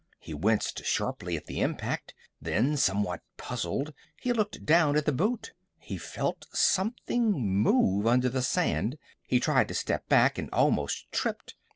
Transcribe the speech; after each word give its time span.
He 0.17 0.33
winced 0.33 0.83
sharply 0.83 1.37
at 1.37 1.45
the 1.45 1.61
impact. 1.61 2.15
Then, 2.41 2.75
somewhat 2.75 3.21
puzzled 3.37 3.93
he 4.19 4.33
looked 4.33 4.65
down 4.65 4.95
at 4.97 5.05
the 5.05 5.11
boot. 5.11 5.53
He 5.77 5.99
felt 5.99 6.47
something 6.51 7.29
move 7.33 8.07
under 8.07 8.27
the 8.29 8.41
sand. 8.41 8.97
He 9.27 9.39
tried 9.39 9.67
to 9.67 9.75
step 9.75 10.09
back, 10.09 10.39
and 10.39 10.49
almost 10.51 11.11
tripped. 11.11 11.53